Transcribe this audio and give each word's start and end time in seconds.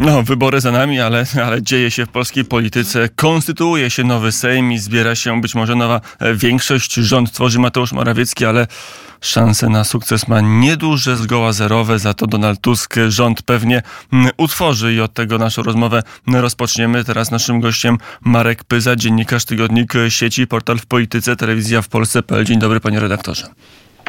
No, 0.00 0.22
wybory 0.22 0.60
za 0.60 0.72
nami, 0.72 1.00
ale, 1.00 1.24
ale 1.44 1.62
dzieje 1.62 1.90
się 1.90 2.06
w 2.06 2.08
polskiej 2.08 2.44
polityce. 2.44 3.08
Konstytuuje 3.16 3.90
się 3.90 4.04
nowy 4.04 4.32
Sejm 4.32 4.72
i 4.72 4.78
zbiera 4.78 5.14
się 5.14 5.40
być 5.40 5.54
może 5.54 5.76
nowa 5.76 6.00
e, 6.18 6.34
większość. 6.34 6.94
Rząd 6.94 7.32
tworzy 7.32 7.58
Mateusz 7.58 7.92
Morawiecki, 7.92 8.44
ale 8.44 8.66
szanse 9.20 9.68
na 9.68 9.84
sukces 9.84 10.28
ma 10.28 10.40
nieduże, 10.40 11.16
zgoła 11.16 11.52
zerowe. 11.52 11.98
Za 11.98 12.14
to 12.14 12.26
Donald 12.26 12.60
Tusk 12.60 12.94
rząd 13.08 13.42
pewnie 13.42 13.82
utworzy 14.36 14.94
i 14.94 15.00
od 15.00 15.14
tego 15.14 15.38
naszą 15.38 15.62
rozmowę 15.62 16.02
rozpoczniemy. 16.26 17.04
Teraz 17.04 17.30
naszym 17.30 17.60
gościem 17.60 17.98
Marek 18.20 18.64
Pyza, 18.64 18.96
dziennikarz 18.96 19.44
tygodnik 19.44 19.92
sieci, 20.08 20.46
portal 20.46 20.78
w 20.78 20.86
polityce, 20.86 21.36
telewizja 21.36 21.82
w 21.82 21.88
Polsce.pl. 21.88 22.44
Dzień 22.44 22.58
dobry, 22.58 22.80
panie 22.80 23.00
redaktorze. 23.00 23.46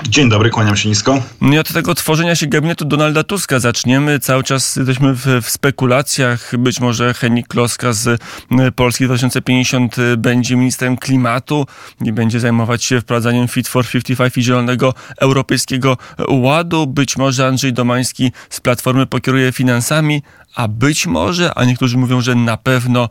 Dzień 0.09 0.29
dobry, 0.29 0.49
kłaniam 0.49 0.77
się 0.77 0.89
nisko. 0.89 1.23
No 1.41 1.53
I 1.53 1.57
od 1.57 1.73
tego 1.73 1.95
tworzenia 1.95 2.35
się 2.35 2.47
gabinetu 2.47 2.85
Donalda 2.85 3.23
Tuska 3.23 3.59
zaczniemy. 3.59 4.19
Cały 4.19 4.43
czas 4.43 4.75
jesteśmy 4.75 5.13
w, 5.13 5.25
w 5.41 5.49
spekulacjach. 5.49 6.57
Być 6.57 6.79
może 6.79 7.13
Henik 7.13 7.47
Kloska 7.47 7.93
z 7.93 8.07
y, 8.07 8.71
Polski 8.75 9.05
2050 9.05 9.97
y, 9.97 10.17
będzie 10.17 10.55
ministrem 10.55 10.97
klimatu 10.97 11.65
i 12.01 12.11
będzie 12.11 12.39
zajmować 12.39 12.83
się 12.83 13.01
wprowadzaniem 13.01 13.47
Fit 13.47 13.67
for 13.67 13.85
55 13.87 14.37
i 14.37 14.43
Zielonego 14.43 14.93
Europejskiego 15.17 15.97
Ładu. 16.29 16.87
Być 16.87 17.17
może 17.17 17.47
Andrzej 17.47 17.73
Domański 17.73 18.31
z 18.49 18.59
Platformy 18.59 19.05
pokieruje 19.05 19.51
finansami, 19.51 20.23
a 20.55 20.67
być 20.67 21.07
może, 21.07 21.53
a 21.53 21.65
niektórzy 21.65 21.97
mówią, 21.97 22.21
że 22.21 22.35
na 22.35 22.57
pewno 22.57 23.09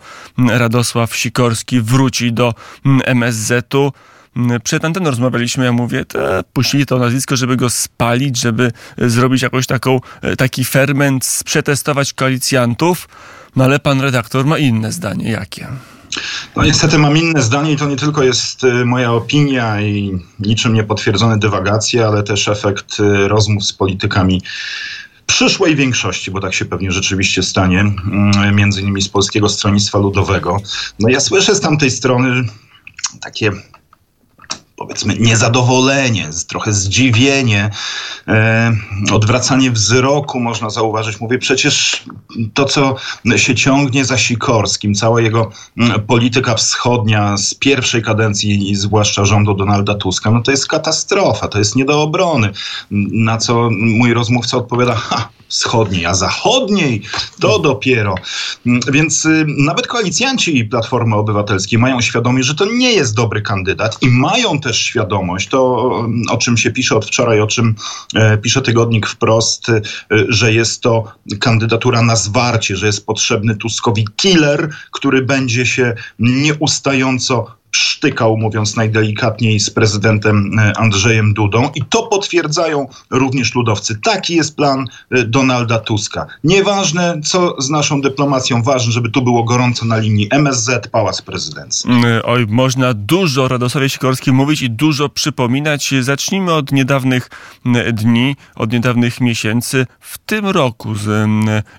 Radosław 0.48 1.16
Sikorski 1.16 1.80
wróci 1.80 2.32
do 2.32 2.54
MSZ-u. 3.04 3.92
Przed 4.64 4.84
anteną 4.84 5.10
rozmawialiśmy, 5.10 5.64
ja 5.64 5.72
mówię, 5.72 6.04
te, 6.04 6.44
puścili 6.52 6.86
to 6.86 6.98
nazwisko, 6.98 7.36
żeby 7.36 7.56
go 7.56 7.70
spalić, 7.70 8.40
żeby 8.40 8.72
e, 8.98 9.10
zrobić 9.10 9.42
jakąś 9.42 9.66
taką, 9.66 10.00
e, 10.22 10.36
taki 10.36 10.64
ferment, 10.64 11.42
przetestować 11.44 12.12
koalicjantów, 12.12 13.08
no 13.56 13.64
ale 13.64 13.78
pan 13.78 14.00
redaktor 14.00 14.46
ma 14.46 14.58
inne 14.58 14.92
zdanie. 14.92 15.30
Jakie? 15.30 15.66
No 16.56 16.64
niestety 16.64 16.98
mam 16.98 17.16
inne 17.16 17.42
zdanie 17.42 17.72
i 17.72 17.76
to 17.76 17.86
nie 17.86 17.96
tylko 17.96 18.22
jest 18.22 18.64
e, 18.64 18.84
moja 18.84 19.12
opinia 19.12 19.80
i 19.82 20.18
niczym 20.38 20.74
niepotwierdzone 20.74 21.38
dywagacje, 21.38 22.06
ale 22.06 22.22
też 22.22 22.48
efekt 22.48 22.96
rozmów 23.28 23.64
z 23.64 23.72
politykami 23.72 24.42
przyszłej 25.26 25.76
większości, 25.76 26.30
bo 26.30 26.40
tak 26.40 26.54
się 26.54 26.64
pewnie 26.64 26.92
rzeczywiście 26.92 27.42
stanie, 27.42 27.84
między 28.52 28.80
innymi 28.80 29.02
z 29.02 29.08
Polskiego 29.08 29.48
Stronnictwa 29.48 29.98
Ludowego. 29.98 30.56
No 30.98 31.08
ja 31.08 31.20
słyszę 31.20 31.54
z 31.54 31.60
tamtej 31.60 31.90
strony 31.90 32.44
takie 33.20 33.52
powiedzmy 34.80 35.16
niezadowolenie, 35.18 36.28
trochę 36.48 36.72
zdziwienie, 36.72 37.70
e, 38.28 38.72
odwracanie 39.12 39.70
wzroku 39.70 40.40
można 40.40 40.70
zauważyć. 40.70 41.20
Mówię, 41.20 41.38
przecież 41.38 42.04
to, 42.54 42.64
co 42.64 42.96
się 43.36 43.54
ciągnie 43.54 44.04
za 44.04 44.18
Sikorskim, 44.18 44.94
cała 44.94 45.20
jego 45.20 45.50
polityka 46.06 46.54
wschodnia 46.54 47.36
z 47.36 47.54
pierwszej 47.54 48.02
kadencji, 48.02 48.74
zwłaszcza 48.76 49.24
rządu 49.24 49.54
Donalda 49.54 49.94
Tuska, 49.94 50.30
no 50.30 50.42
to 50.42 50.50
jest 50.50 50.66
katastrofa, 50.66 51.48
to 51.48 51.58
jest 51.58 51.76
nie 51.76 51.84
do 51.84 52.02
obrony. 52.02 52.52
Na 52.90 53.38
co 53.38 53.70
mój 53.70 54.14
rozmówca 54.14 54.56
odpowiada, 54.56 54.94
ha, 54.94 55.28
wschodniej, 55.50 56.06
a 56.06 56.14
zachodniej 56.14 57.02
to 57.40 57.58
dopiero. 57.58 58.14
Mm, 58.66 58.80
więc 58.92 59.24
y, 59.24 59.44
nawet 59.58 59.86
koalicjanci 59.86 60.64
Platformy 60.64 61.16
Obywatelskiej 61.16 61.78
mają 61.78 62.00
świadomość, 62.00 62.46
że 62.46 62.54
to 62.54 62.64
nie 62.64 62.92
jest 62.92 63.14
dobry 63.14 63.42
kandydat 63.42 63.98
i 64.02 64.08
mają 64.08 64.60
też 64.60 64.69
świadomość, 64.72 65.48
to 65.48 65.90
o 66.30 66.36
czym 66.36 66.56
się 66.56 66.70
pisze 66.70 66.96
od 66.96 67.06
wczoraj, 67.06 67.40
o 67.40 67.46
czym 67.46 67.74
e, 68.14 68.38
pisze 68.38 68.62
tygodnik 68.62 69.06
wprost, 69.06 69.68
y, 69.68 69.82
że 70.28 70.52
jest 70.52 70.80
to 70.82 71.04
kandydatura 71.40 72.02
na 72.02 72.16
zwarcie, 72.16 72.76
że 72.76 72.86
jest 72.86 73.06
potrzebny 73.06 73.56
Tuskowi 73.56 74.04
killer, 74.16 74.70
który 74.90 75.22
będzie 75.22 75.66
się 75.66 75.94
nieustająco 76.18 77.59
sztykał, 77.72 78.36
mówiąc 78.36 78.76
najdelikatniej, 78.76 79.60
z 79.60 79.70
prezydentem 79.70 80.58
e, 80.58 80.78
Andrzejem 80.78 81.34
Dudą. 81.34 81.70
I 81.74 81.82
to 81.84 82.02
potwierdzają 82.02 82.88
również 83.10 83.54
ludowcy. 83.54 84.00
Taki 84.04 84.34
jest 84.34 84.56
plan 84.56 84.86
e, 85.10 85.24
Donalda 85.24 85.78
Tuska. 85.78 86.26
Nieważne, 86.44 87.20
co 87.24 87.62
z 87.62 87.70
naszą 87.70 88.00
dyplomacją, 88.00 88.62
ważne, 88.62 88.92
żeby 88.92 89.10
tu 89.10 89.22
było 89.22 89.44
gorąco 89.44 89.86
na 89.86 89.96
linii 89.96 90.28
MSZ, 90.30 90.88
Pałac 90.88 91.22
Prezydencki. 91.22 91.88
Mm, 91.88 92.04
oj, 92.24 92.46
można 92.46 92.94
dużo 92.94 93.48
Radosławie 93.48 93.88
Sikorskim 93.88 94.34
mówić 94.34 94.62
i 94.62 94.70
dużo 94.70 95.08
przypominać. 95.08 95.94
Zacznijmy 96.00 96.52
od 96.52 96.72
niedawnych 96.72 97.30
dni, 97.92 98.36
od 98.54 98.72
niedawnych 98.72 99.20
miesięcy. 99.20 99.86
W 100.00 100.18
tym 100.18 100.46
roku 100.46 100.94
z, 100.94 101.28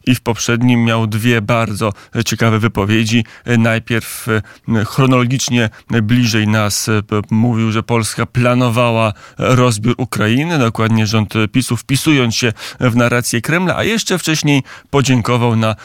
i 0.05 0.15
w 0.15 0.21
poprzednim 0.21 0.83
miał 0.83 1.07
dwie 1.07 1.41
bardzo 1.41 1.93
ciekawe 2.25 2.59
wypowiedzi. 2.59 3.25
Najpierw 3.57 4.27
chronologicznie 4.85 5.69
bliżej 5.89 6.47
nas 6.47 6.89
e, 6.89 7.01
mówił, 7.31 7.71
że 7.71 7.83
Polska 7.83 8.25
planowała 8.25 9.13
rozbiór 9.37 9.95
Ukrainy, 9.97 10.59
dokładnie 10.59 11.07
rząd 11.07 11.33
PiSu, 11.51 11.77
wpisując 11.77 12.35
się 12.35 12.53
w 12.79 12.95
narrację 12.95 13.41
Kremla, 13.41 13.75
a 13.77 13.83
jeszcze 13.83 14.17
wcześniej 14.19 14.63
podziękował 14.89 15.55
na 15.55 15.75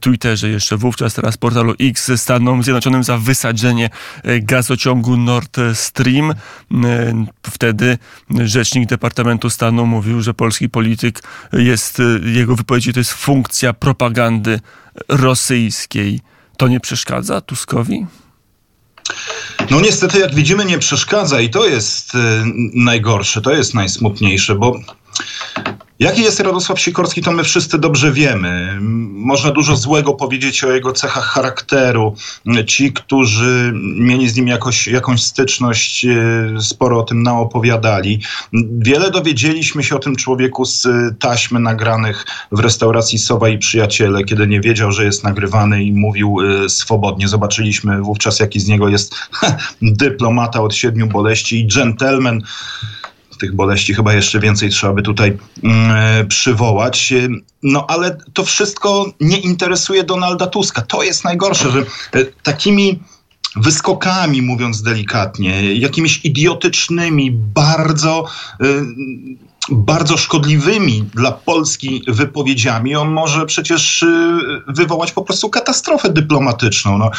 Twitterze, 0.00 0.48
jeszcze 0.48 0.76
wówczas 0.76 1.14
teraz 1.14 1.36
portalu 1.36 1.74
X 1.80 2.10
Stanom 2.16 2.62
Zjednoczonym 2.62 3.04
za 3.04 3.18
wysadzenie 3.18 3.90
e, 4.22 4.40
gazociągu 4.40 5.16
Nord 5.16 5.56
Stream. 5.74 6.30
E, 6.30 6.34
wtedy 7.50 7.98
rzecznik 8.30 8.88
Departamentu 8.88 9.50
Stanu 9.50 9.86
mówił, 9.86 10.22
że 10.22 10.34
polski 10.34 10.68
polityk 10.68 11.22
jest, 11.52 12.02
jego 12.24 12.56
wypowiedzi 12.56 12.92
to 12.92 13.00
jest 13.00 13.12
funkcja 13.12 13.72
propagandy 13.72 14.60
rosyjskiej. 15.08 16.20
To 16.56 16.68
nie 16.68 16.80
przeszkadza 16.80 17.40
Tuskowi? 17.40 18.06
No 19.70 19.80
niestety, 19.80 20.18
jak 20.18 20.34
widzimy, 20.34 20.64
nie 20.64 20.78
przeszkadza 20.78 21.40
i 21.40 21.50
to 21.50 21.66
jest 21.66 22.14
y, 22.14 22.18
najgorsze, 22.74 23.40
to 23.40 23.52
jest 23.52 23.74
najsmutniejsze, 23.74 24.54
bo 24.54 24.80
Jaki 25.98 26.22
jest 26.22 26.40
Radosław 26.40 26.80
Sikorski, 26.80 27.22
to 27.22 27.32
my 27.32 27.44
wszyscy 27.44 27.78
dobrze 27.78 28.12
wiemy. 28.12 28.78
Można 29.12 29.50
dużo 29.50 29.76
złego 29.76 30.14
powiedzieć 30.14 30.64
o 30.64 30.72
jego 30.72 30.92
cechach 30.92 31.24
charakteru. 31.24 32.14
Ci, 32.66 32.92
którzy 32.92 33.72
mieli 33.98 34.28
z 34.28 34.36
nim 34.36 34.48
jakoś, 34.48 34.86
jakąś 34.86 35.22
styczność, 35.22 36.04
e, 36.04 36.60
sporo 36.60 37.00
o 37.00 37.02
tym 37.02 37.22
naopowiadali. 37.22 38.22
Wiele 38.78 39.10
dowiedzieliśmy 39.10 39.82
się 39.82 39.96
o 39.96 39.98
tym 39.98 40.16
człowieku 40.16 40.64
z 40.64 40.86
taśmy 41.18 41.60
nagranych 41.60 42.26
w 42.52 42.60
restauracji 42.60 43.18
Sowa 43.18 43.48
i 43.48 43.58
Przyjaciele, 43.58 44.24
kiedy 44.24 44.46
nie 44.46 44.60
wiedział, 44.60 44.92
że 44.92 45.04
jest 45.04 45.24
nagrywany 45.24 45.84
i 45.84 45.92
mówił 45.92 46.36
e, 46.40 46.68
swobodnie. 46.68 47.28
Zobaczyliśmy 47.28 48.02
wówczas, 48.02 48.40
jaki 48.40 48.60
z 48.60 48.68
niego 48.68 48.88
jest 48.88 49.14
dyplomata 49.82 50.62
od 50.62 50.74
siedmiu 50.74 51.06
boleści 51.06 51.60
i 51.60 51.66
gentleman 51.66 52.42
tych 53.38 53.54
boleści 53.54 53.94
chyba 53.94 54.14
jeszcze 54.14 54.40
więcej 54.40 54.70
trzeba 54.70 54.92
by 54.92 55.02
tutaj 55.02 55.38
yy, 55.62 55.70
przywołać. 56.28 57.14
No 57.62 57.86
ale 57.88 58.16
to 58.32 58.44
wszystko 58.44 59.12
nie 59.20 59.38
interesuje 59.38 60.04
Donalda 60.04 60.46
Tuska. 60.46 60.82
To 60.82 61.02
jest 61.02 61.24
najgorsze, 61.24 61.70
że 61.70 61.84
yy, 62.14 62.32
takimi 62.42 63.00
wyskokami, 63.56 64.42
mówiąc 64.42 64.82
delikatnie, 64.82 65.74
jakimiś 65.74 66.24
idiotycznymi, 66.24 67.30
bardzo 67.32 68.24
bardzo 69.70 70.16
szkodliwymi 70.16 71.04
dla 71.14 71.32
Polski 71.32 72.02
wypowiedziami, 72.08 72.96
on 72.96 73.10
może 73.10 73.46
przecież 73.46 74.02
y, 74.02 74.06
wywołać 74.68 75.12
po 75.12 75.22
prostu 75.22 75.50
katastrofę 75.50 76.10
dyplomatyczną. 76.10 76.98
No, 76.98 77.10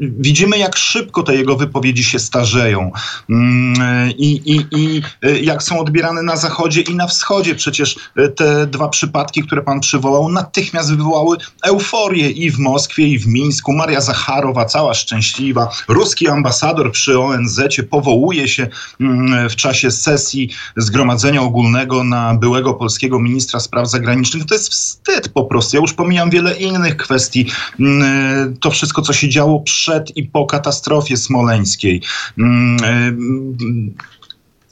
widzimy, 0.00 0.58
jak 0.58 0.76
szybko 0.76 1.22
te 1.22 1.34
jego 1.34 1.56
wypowiedzi 1.56 2.04
się 2.04 2.18
starzeją 2.18 2.92
mm, 3.30 4.10
i, 4.10 4.42
i, 4.44 4.66
i 4.78 5.02
y, 5.24 5.40
jak 5.40 5.62
są 5.62 5.80
odbierane 5.80 6.22
na 6.22 6.36
Zachodzie 6.36 6.80
i 6.80 6.94
na 6.94 7.06
Wschodzie. 7.06 7.54
Przecież 7.54 7.96
y, 8.18 8.28
te 8.28 8.66
dwa 8.66 8.88
przypadki, 8.88 9.42
które 9.42 9.62
pan 9.62 9.80
przywołał, 9.80 10.28
natychmiast 10.28 10.90
wywołały 10.90 11.36
euforię 11.62 12.30
i 12.30 12.50
w 12.50 12.58
Moskwie, 12.58 13.08
i 13.08 13.18
w 13.18 13.26
Mińsku. 13.26 13.72
Maria 13.72 14.00
Zacharowa, 14.00 14.64
cała 14.64 14.94
szczęśliwa. 14.94 15.68
Ruski 15.88 16.28
ambasador 16.28 16.92
przy 16.92 17.18
ONZ 17.18 17.60
powołuje 17.90 18.48
się 18.48 18.68
mm, 19.00 19.48
w 19.48 19.56
czasie 19.56 19.90
sesji 19.90 20.50
Zgromadzenia 20.76 21.42
Ogólnego 21.42 21.63
ogólnego 21.64 22.04
na 22.04 22.34
byłego 22.34 22.74
polskiego 22.74 23.20
ministra 23.20 23.60
spraw 23.60 23.90
zagranicznych. 23.90 24.46
To 24.46 24.54
jest 24.54 24.68
wstyd 24.68 25.28
po 25.28 25.44
prostu. 25.44 25.76
Ja 25.76 25.80
już 25.80 25.92
pomijam 25.92 26.30
wiele 26.30 26.56
innych 26.56 26.96
kwestii. 26.96 27.46
Mm, 27.80 28.56
to 28.56 28.70
wszystko, 28.70 29.02
co 29.02 29.12
się 29.12 29.28
działo 29.28 29.60
przed 29.60 30.16
i 30.16 30.22
po 30.22 30.46
katastrofie 30.46 31.16
smoleńskiej. 31.16 32.02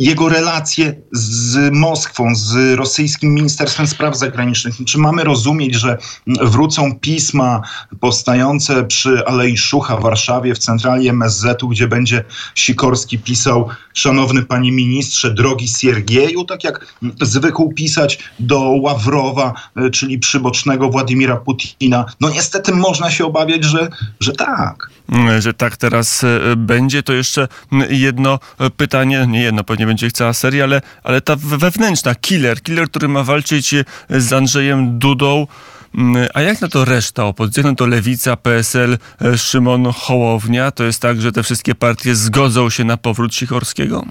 Jego 0.03 0.29
relacje 0.29 0.95
z 1.13 1.73
Moskwą, 1.73 2.35
z 2.35 2.79
rosyjskim 2.79 3.35
Ministerstwem 3.35 3.87
Spraw 3.87 4.17
Zagranicznych. 4.19 4.75
Czy 4.87 4.99
mamy 4.99 5.25
rozumieć, 5.25 5.75
że 5.75 5.99
wrócą 6.27 6.99
pisma 7.01 7.63
powstające 8.01 8.85
przy 8.85 9.27
Alei 9.27 9.57
Szucha 9.57 9.97
w 9.97 10.03
Warszawie, 10.03 10.55
w 10.55 10.59
centrali 10.59 11.09
MSZ-u, 11.09 11.69
gdzie 11.69 11.89
będzie 11.89 12.25
Sikorski 12.55 13.19
pisał 13.19 13.69
szanowny 13.95 14.43
panie 14.43 14.73
ministrze, 14.73 15.35
drogi 15.35 15.69
Siergieju, 15.69 16.45
tak 16.45 16.65
jak 16.65 16.95
zwykł 17.21 17.73
pisać 17.73 18.19
do 18.39 18.61
Ławrowa, 18.61 19.55
czyli 19.93 20.19
przybocznego 20.19 20.91
Władimira 20.91 21.37
Putina. 21.37 22.05
No 22.21 22.31
niestety 22.31 22.73
można 22.73 23.11
się 23.11 23.27
obawiać, 23.27 23.65
że, 23.65 23.89
że 24.21 24.33
tak. 24.33 24.91
Że 25.39 25.55
tak 25.55 25.77
teraz 25.77 26.25
e, 26.25 26.57
będzie. 26.57 27.03
To 27.03 27.13
jeszcze 27.13 27.49
jedno 27.91 28.39
pytanie, 28.77 29.27
nie 29.29 29.43
jedno, 29.43 29.65
pewnie 29.65 29.87
będzie 29.87 30.11
cała 30.11 30.33
seria, 30.33 30.65
ale, 30.65 30.81
ale 31.03 31.21
ta 31.21 31.37
wewnętrzna, 31.37 32.15
killer, 32.15 32.63
killer, 32.63 32.91
który 32.91 33.09
ma 33.09 33.23
walczyć 33.23 33.75
z 34.11 34.33
Andrzejem 34.33 34.99
Dudą. 34.99 35.47
Mm, 35.95 36.29
a 36.35 36.41
jak 36.41 36.61
na 36.61 36.69
to 36.69 36.85
reszta 36.85 37.25
opozycji? 37.25 37.63
No 37.63 37.75
to 37.75 37.87
Lewica, 37.87 38.37
PSL, 38.37 38.99
e, 39.21 39.39
Szymon 39.39 39.93
Hołownia. 39.93 40.71
To 40.71 40.85
jest 40.85 41.03
tak, 41.03 41.21
że 41.21 41.33
te 41.33 41.43
wszystkie 41.43 41.75
partie 41.75 42.15
zgodzą 42.15 42.71
się 42.71 42.85
na 42.85 42.97
powrót 42.97 43.35
Sikorskiego? 43.35 44.05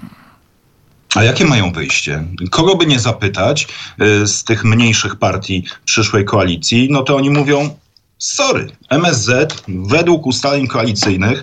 A 1.14 1.22
jakie 1.22 1.44
mają 1.44 1.72
wyjście? 1.72 2.24
Kogo 2.50 2.76
by 2.76 2.86
nie 2.86 3.00
zapytać 3.00 3.68
e, 3.98 4.26
z 4.26 4.44
tych 4.44 4.64
mniejszych 4.64 5.16
partii 5.16 5.64
przyszłej 5.84 6.24
koalicji, 6.24 6.88
no 6.90 7.02
to 7.02 7.16
oni 7.16 7.30
mówią, 7.30 7.76
Sorry, 8.22 8.66
MSZ 8.90 9.30
według 9.68 10.26
ustaleń 10.26 10.66
koalicyjnych 10.66 11.42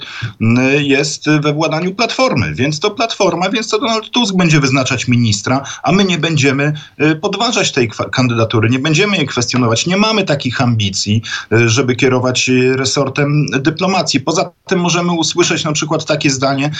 jest 0.77 1.25
we 1.29 1.53
władaniu 1.53 1.95
Platformy, 1.95 2.53
więc 2.53 2.79
to 2.79 2.91
Platforma, 2.91 3.49
więc 3.49 3.67
to 3.67 3.79
Donald 3.79 4.09
Tusk 4.09 4.35
będzie 4.35 4.59
wyznaczać 4.59 5.07
ministra, 5.07 5.63
a 5.83 5.91
my 5.91 6.05
nie 6.05 6.17
będziemy 6.17 6.73
y, 7.01 7.15
podważać 7.15 7.71
tej 7.71 7.89
kandydatury, 8.11 8.69
nie 8.69 8.79
będziemy 8.79 9.17
jej 9.17 9.27
kwestionować. 9.27 9.87
Nie 9.87 9.97
mamy 9.97 10.23
takich 10.23 10.61
ambicji, 10.61 11.21
y, 11.53 11.69
żeby 11.69 11.95
kierować 11.95 12.51
resortem 12.75 13.45
dyplomacji. 13.45 14.19
Poza 14.19 14.51
tym 14.67 14.79
możemy 14.79 15.11
usłyszeć 15.11 15.63
na 15.63 15.71
przykład 15.71 16.05
takie 16.05 16.29
zdanie, 16.29 16.71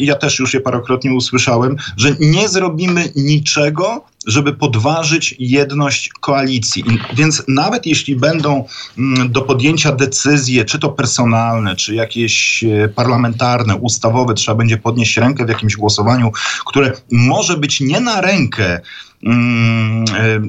ja 0.00 0.14
też 0.14 0.38
już 0.38 0.54
je 0.54 0.60
parokrotnie 0.60 1.12
usłyszałem, 1.12 1.76
że 1.96 2.16
nie 2.20 2.48
zrobimy 2.48 3.12
niczego, 3.16 4.04
żeby 4.26 4.52
podważyć 4.52 5.34
jedność 5.38 6.08
koalicji. 6.20 6.84
Więc 7.14 7.42
nawet 7.48 7.86
jeśli 7.86 8.16
będą 8.16 8.64
mm, 8.98 9.32
do 9.32 9.42
podjęcia 9.42 9.92
decyzje, 9.92 10.64
czy 10.64 10.78
to 10.78 10.88
personalne, 10.88 11.76
czy 11.76 11.94
jakieś 11.94 12.64
e, 12.64 12.88
parlamentarne, 12.88 13.76
ustawowe, 13.76 14.34
trzeba 14.34 14.54
będzie 14.54 14.76
podnieść 14.76 15.16
rękę 15.16 15.44
w 15.44 15.48
jakimś 15.48 15.76
głosowaniu, 15.76 16.32
które 16.66 16.92
może 17.10 17.56
być 17.56 17.80
nie 17.80 18.00
na 18.00 18.20
rękę 18.20 18.80
mm, 19.22 20.04
e, 20.18 20.40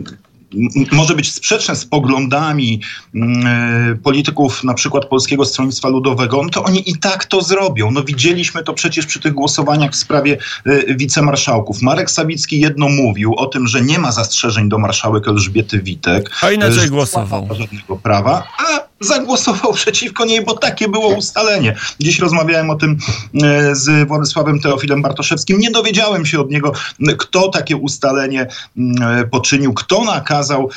może 0.91 1.15
być 1.15 1.33
sprzeczne 1.33 1.75
z 1.75 1.85
poglądami 1.85 2.81
e, 3.15 3.95
polityków 4.03 4.63
na 4.63 4.73
przykład 4.73 5.05
Polskiego 5.05 5.45
Stronnictwa 5.45 5.89
Ludowego, 5.89 6.43
no 6.43 6.49
to 6.49 6.63
oni 6.63 6.89
i 6.89 6.97
tak 6.97 7.25
to 7.25 7.41
zrobią. 7.41 7.91
No 7.91 8.03
widzieliśmy 8.03 8.63
to 8.63 8.73
przecież 8.73 9.05
przy 9.05 9.19
tych 9.19 9.33
głosowaniach 9.33 9.91
w 9.91 9.95
sprawie 9.95 10.37
e, 10.65 10.95
wicemarszałków. 10.95 11.81
Marek 11.81 12.11
Sawicki 12.11 12.59
jedno 12.59 12.89
mówił 12.89 13.35
o 13.35 13.45
tym, 13.45 13.67
że 13.67 13.81
nie 13.81 13.99
ma 13.99 14.11
zastrzeżeń 14.11 14.69
do 14.69 14.77
marszałek 14.77 15.27
Elżbiety 15.27 15.81
Witek. 15.81 16.31
A 16.41 16.51
inaczej 16.51 16.89
głosował. 16.89 17.47
Żadnego 17.51 17.95
prawa, 17.95 18.47
a 18.57 18.86
zagłosował 18.99 19.73
przeciwko 19.73 20.25
niej, 20.25 20.45
bo 20.45 20.53
takie 20.53 20.87
było 20.87 21.07
ustalenie. 21.07 21.75
Dziś 21.99 22.19
rozmawiałem 22.19 22.69
o 22.69 22.75
tym 22.75 22.97
e, 23.43 23.75
z 23.75 24.07
Władysławem 24.07 24.59
Teofilem 24.59 25.01
Bartoszewskim. 25.01 25.59
Nie 25.59 25.71
dowiedziałem 25.71 26.25
się 26.25 26.39
od 26.39 26.51
niego, 26.51 26.71
kto 27.17 27.49
takie 27.49 27.77
ustalenie 27.77 28.47
poczynił, 29.31 29.73
kto 29.73 30.03
nakazał 30.03 30.69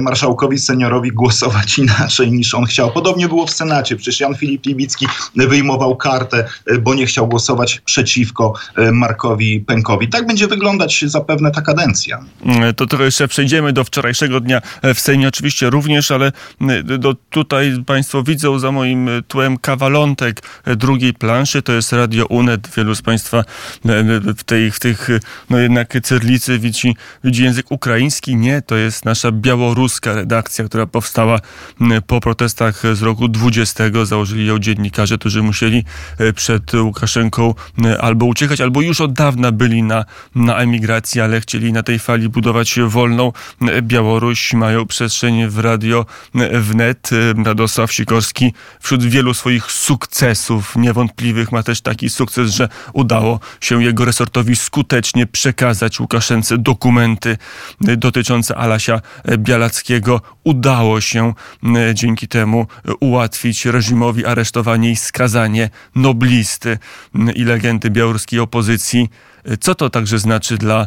marszałkowi 0.00 0.58
seniorowi 0.58 1.12
głosować 1.12 1.78
inaczej 1.78 2.32
niż 2.32 2.54
on 2.54 2.64
chciał. 2.64 2.92
Podobnie 2.92 3.28
było 3.28 3.46
w 3.46 3.50
Senacie. 3.50 3.96
Przecież 3.96 4.20
Jan 4.20 4.34
Filip 4.34 4.66
Libicki 4.66 5.06
wyjmował 5.36 5.96
kartę, 5.96 6.48
e, 6.66 6.78
bo 6.78 6.94
nie 6.94 7.06
chciał 7.06 7.28
głosować 7.28 7.82
przeciwko 7.84 8.54
e, 8.76 8.92
Markowi 8.92 9.60
Pękowi. 9.60 10.08
Tak 10.08 10.26
będzie 10.26 10.46
wyglądać 10.46 11.04
zapewne 11.06 11.50
ta 11.50 11.62
kadencja. 11.62 12.18
To 12.76 12.86
trochę 12.86 13.04
jeszcze 13.04 13.28
przejdziemy 13.28 13.72
do 13.72 13.84
wczorajszego 13.84 14.40
dnia 14.40 14.62
w 14.94 15.00
Sejmie 15.00 15.28
oczywiście 15.28 15.70
również, 15.70 16.10
ale 16.10 16.32
do 16.98 17.14
tutaj 17.30 17.67
Państwo 17.86 18.22
widzą 18.22 18.58
za 18.58 18.72
moim 18.72 19.10
tłem 19.28 19.58
kawalątek 19.58 20.42
drugiej 20.76 21.14
planszy. 21.14 21.62
To 21.62 21.72
jest 21.72 21.92
Radio 21.92 22.26
Unet. 22.26 22.68
Wielu 22.76 22.94
z 22.94 23.02
Państwa 23.02 23.44
w, 24.36 24.44
tej, 24.44 24.70
w 24.70 24.80
tych, 24.80 25.08
no 25.50 25.58
jednak 25.58 25.96
cyrlicy 26.02 26.58
widzi, 26.58 26.96
widzi 27.24 27.44
język 27.44 27.72
ukraiński. 27.72 28.36
Nie, 28.36 28.62
to 28.62 28.76
jest 28.76 29.04
nasza 29.04 29.32
białoruska 29.32 30.12
redakcja, 30.12 30.64
która 30.64 30.86
powstała 30.86 31.38
po 32.06 32.20
protestach 32.20 32.82
z 32.92 33.02
roku 33.02 33.28
20. 33.28 33.84
Założyli 34.04 34.46
ją 34.46 34.58
dziennikarze, 34.58 35.18
którzy 35.18 35.42
musieli 35.42 35.84
e, 36.18 36.32
przed 36.32 36.74
Łukaszenką 36.74 37.54
albo 38.00 38.26
uciekać, 38.26 38.60
albo 38.60 38.82
już 38.82 39.00
od 39.00 39.12
dawna 39.12 39.52
byli 39.52 39.82
na, 39.82 40.04
na 40.34 40.56
emigracji, 40.56 41.20
ale 41.20 41.40
chcieli 41.40 41.72
na 41.72 41.82
tej 41.82 41.98
fali 41.98 42.28
budować 42.28 42.78
wolną 42.86 43.32
Białoruś. 43.82 44.52
Mają 44.52 44.86
przestrzeń 44.86 45.48
w 45.48 45.58
radio 45.58 46.06
wnet. 46.52 47.10
Radosław 47.58 47.92
Sikorski 47.92 48.52
wśród 48.80 49.04
wielu 49.04 49.34
swoich 49.34 49.72
sukcesów 49.72 50.76
niewątpliwych 50.76 51.52
ma 51.52 51.62
też 51.62 51.80
taki 51.80 52.10
sukces, 52.10 52.50
że 52.50 52.68
udało 52.92 53.40
się 53.60 53.82
jego 53.82 54.04
resortowi 54.04 54.56
skutecznie 54.56 55.26
przekazać 55.26 56.00
Łukaszence 56.00 56.58
dokumenty 56.58 57.36
dotyczące 57.80 58.56
Alasia 58.56 59.00
Bialackiego. 59.38 60.20
Udało 60.44 61.00
się 61.00 61.34
dzięki 61.94 62.28
temu 62.28 62.66
ułatwić 63.00 63.66
reżimowi 63.66 64.26
aresztowanie 64.26 64.90
i 64.90 64.96
skazanie 64.96 65.70
noblisty 65.94 66.78
i 67.34 67.44
legendy 67.44 67.90
białoruskiej 67.90 68.40
opozycji. 68.40 69.08
Co 69.60 69.74
to 69.74 69.90
także 69.90 70.18
znaczy 70.18 70.58
dla, 70.58 70.86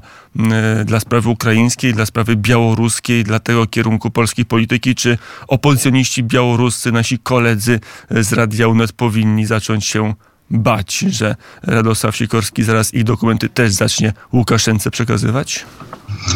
dla 0.86 1.00
sprawy 1.00 1.30
ukraińskiej, 1.30 1.94
dla 1.94 2.06
sprawy 2.06 2.36
białoruskiej, 2.36 3.24
dla 3.24 3.40
tego 3.40 3.68
kierunku 3.68 4.12
polskiej 4.12 4.46
polityki? 4.46 4.96
Czy 4.96 5.18
opozycjoniści 5.48 6.24
białoruscy, 6.24 6.92
nasi 6.92 7.20
koledzy 7.20 7.80
z 8.10 8.34
Radia 8.34 8.68
UNET 8.68 8.92
powinni 8.92 9.46
zacząć 9.46 9.86
się 9.86 10.14
bać, 10.52 11.00
że 11.00 11.36
Radosław 11.64 12.16
Sikorski 12.16 12.64
zaraz 12.64 12.94
ich 12.94 13.04
dokumenty 13.04 13.50
też 13.50 13.72
zacznie 13.72 14.14
Łukaszence 14.34 14.92
przekazywać? 14.92 15.66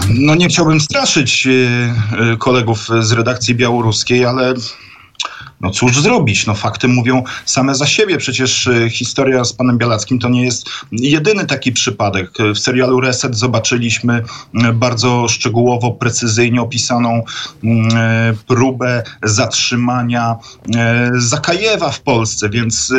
No 0.09 0.35
nie 0.35 0.47
chciałbym 0.47 0.79
straszyć 0.79 1.47
e, 1.47 1.51
e, 2.31 2.37
kolegów 2.37 2.87
z 2.99 3.11
redakcji 3.11 3.55
białoruskiej, 3.55 4.25
ale 4.25 4.53
no 5.61 5.69
cóż 5.71 6.01
zrobić? 6.01 6.45
No 6.45 6.53
fakty 6.53 6.87
mówią 6.87 7.23
same 7.45 7.75
za 7.75 7.87
siebie. 7.87 8.17
Przecież 8.17 8.67
e, 8.67 8.89
historia 8.89 9.45
z 9.45 9.53
panem 9.53 9.77
Bialackim 9.77 10.19
to 10.19 10.29
nie 10.29 10.45
jest 10.45 10.69
jedyny 10.91 11.45
taki 11.45 11.71
przypadek. 11.71 12.31
W 12.55 12.59
serialu 12.59 13.01
Reset 13.01 13.37
zobaczyliśmy 13.37 14.23
e, 14.63 14.73
bardzo 14.73 15.27
szczegółowo, 15.27 15.91
precyzyjnie 15.91 16.61
opisaną 16.61 17.23
e, 17.63 18.33
próbę 18.47 19.03
zatrzymania 19.23 20.35
Zakajewa 21.13 21.91
w 21.91 22.01
Polsce, 22.01 22.49
więc 22.49 22.93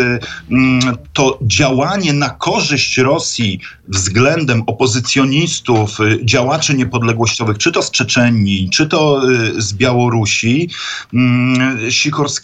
to 1.13 1.39
działanie 1.43 2.13
na 2.13 2.31
korzyść 2.31 2.99
Rosji 2.99 3.61
względem 3.89 4.63
opozycjonistów, 4.67 5.99
działaczy 6.23 6.75
niepodległościowych, 6.75 7.59
czy 7.59 7.73
to 7.73 7.83
z 7.83 7.91
Czeczenii, 7.91 8.71
czy 8.71 8.87
to 8.87 9.23
z 9.59 9.73
Białorusi, 9.73 10.71
mm, 11.15 11.79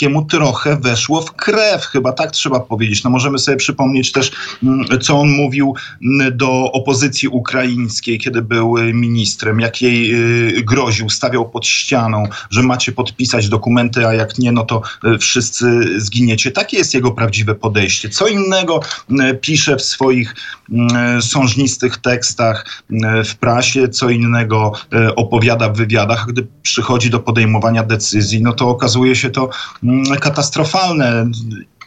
Kaczyńskiemu 0.02 0.24
trochę 0.24 0.76
weszło 0.76 1.22
w 1.22 1.32
krew, 1.32 1.84
chyba 1.84 2.12
tak 2.12 2.30
trzeba 2.30 2.60
powiedzieć. 2.60 3.04
No 3.04 3.10
możemy 3.10 3.38
sobie 3.38 3.56
przypomnieć 3.56 4.12
też, 4.12 4.32
mm, 4.62 5.00
co 5.00 5.20
on 5.20 5.28
mówił 5.28 5.74
mm, 6.02 6.36
do 6.36 6.72
opozycji 6.72 7.28
ukraińskiej, 7.28 8.18
kiedy 8.18 8.42
był 8.42 8.78
y, 8.78 8.94
ministrem, 8.94 9.60
jak 9.60 9.82
jej 9.82 10.14
y, 10.58 10.62
groził, 10.62 11.08
stawiał 11.08 11.50
pod 11.50 11.66
ścianą, 11.66 12.24
że 12.50 12.62
macie 12.62 12.92
podpisać 12.92 13.48
dokumenty, 13.48 14.06
a 14.06 14.14
jak 14.14 14.38
nie, 14.38 14.52
no 14.52 14.64
to 14.64 14.82
y, 15.04 15.18
wszyscy 15.18 15.66
zginiecie. 16.00 16.50
Takie 16.50 16.76
jest 16.76 16.94
jego 16.94 17.10
prawdziwe 17.10 17.54
podejście. 17.54 18.08
Co 18.08 18.28
innego 18.28 18.80
pisze 19.40 19.76
w 19.76 19.82
swoich 19.82 20.34
sążnistych 21.32 21.98
tekstach 21.98 22.82
w 23.24 23.34
prasie, 23.34 23.88
co 23.88 24.10
innego 24.10 24.72
opowiada 25.16 25.68
w 25.68 25.76
wywiadach, 25.76 26.26
gdy 26.28 26.46
przychodzi 26.62 27.10
do 27.10 27.20
podejmowania 27.20 27.82
decyzji, 27.82 28.42
no 28.42 28.52
to 28.52 28.68
okazuje 28.68 29.16
się 29.16 29.30
to 29.30 29.50
Mm, 29.82 30.16
katastrofalne 30.20 31.26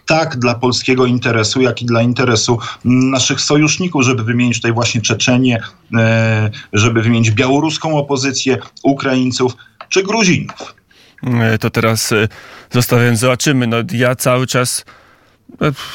tak 0.05 0.37
dla 0.37 0.55
polskiego 0.55 1.05
interesu, 1.05 1.61
jak 1.61 1.81
i 1.81 1.85
dla 1.85 2.01
interesu 2.01 2.59
naszych 2.85 3.41
sojuszników, 3.41 4.03
żeby 4.03 4.23
wymienić 4.23 4.57
tutaj 4.57 4.73
właśnie 4.73 5.01
Czeczenię, 5.01 5.63
e, 5.93 6.49
żeby 6.73 7.01
wymienić 7.01 7.31
białoruską 7.31 7.97
opozycję, 7.97 8.57
Ukraińców 8.83 9.53
czy 9.89 10.03
Gruzinów. 10.03 10.75
E, 11.23 11.57
to 11.57 11.69
teraz 11.69 12.11
e, 12.11 12.27
zostawiając, 12.71 13.19
zobaczymy. 13.19 13.67
No, 13.67 13.77
ja 13.91 14.15
cały 14.15 14.47
czas 14.47 14.85
E, 14.85 15.04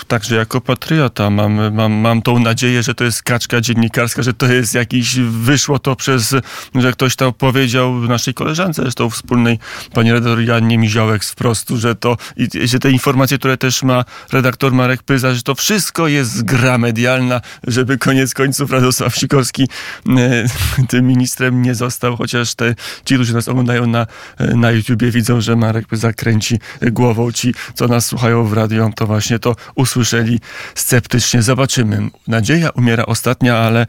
także 0.07 0.37
jako 0.37 0.61
patriota 0.61 1.31
mam, 1.31 1.75
mam, 1.75 1.93
mam 1.93 2.23
tą 2.23 2.39
nadzieję, 2.39 2.83
że 2.83 2.95
to 2.95 3.05
jest 3.05 3.23
kaczka 3.23 3.61
dziennikarska, 3.61 4.23
że 4.23 4.35
to 4.35 4.47
jest 4.47 4.75
jakiś, 4.75 5.19
wyszło 5.21 5.79
to 5.79 5.97
przez, 5.97 6.35
że 6.75 6.93
ktoś 6.93 7.17
to 7.17 7.33
powiedział 7.33 7.95
naszej 7.95 8.35
koleżance, 8.35 8.83
zresztą 8.83 9.11
wspólnej, 9.11 9.59
pani 9.93 10.13
redaktor 10.13 10.41
Jannie 10.41 10.79
Miziołek 10.79 11.25
wprost, 11.25 11.69
że 11.69 11.95
to, 11.95 12.17
i, 12.37 12.69
że 12.69 12.79
te 12.79 12.91
informacje, 12.91 13.39
które 13.39 13.57
też 13.57 13.83
ma 13.83 14.05
redaktor 14.33 14.73
Marek 14.73 15.03
Pyza, 15.03 15.35
że 15.35 15.43
to 15.43 15.55
wszystko 15.55 16.09
jest 16.09 16.45
gra 16.45 16.79
medialna, 16.79 17.41
żeby 17.67 17.99
koniec 17.99 18.35
końców 18.35 18.71
Radosław 18.71 19.17
Sikorski 19.17 19.69
e, 20.09 20.45
tym 20.89 21.07
ministrem 21.07 21.63
nie 21.63 21.75
został, 21.75 22.17
chociaż 22.17 22.55
te, 22.55 22.75
ci, 23.05 23.15
którzy 23.15 23.35
nas 23.35 23.49
oglądają 23.49 23.87
na, 23.87 24.07
e, 24.39 24.55
na 24.55 24.71
YouTubie 24.71 25.11
widzą, 25.11 25.41
że 25.41 25.57
Marek 25.57 25.87
Pyza 25.87 26.13
kręci 26.13 26.59
głową, 26.83 27.33
ci, 27.33 27.55
co 27.75 27.89
nas 27.89 28.07
słuchają 28.07 28.45
w 28.45 28.53
radio, 28.53 28.91
to 28.97 29.07
właśnie 29.07 29.39
to 29.41 29.57
usłyszeli 29.75 30.41
sceptycznie. 30.75 31.43
Zobaczymy. 31.43 32.11
Nadzieja 32.29 32.71
umiera 32.71 33.07
ostatnia, 33.07 33.59
ale, 33.59 33.87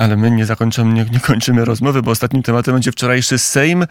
ale 0.00 0.16
my 0.16 0.30
nie 0.30 0.46
zakończymy, 0.46 0.92
nie, 0.92 1.04
nie 1.04 1.20
kończymy 1.20 1.64
rozmowy, 1.64 2.02
bo 2.02 2.10
ostatnim 2.10 2.42
tematem 2.42 2.74
będzie 2.74 2.92
wczorajszy 2.92 3.38
Sejm. 3.38 3.86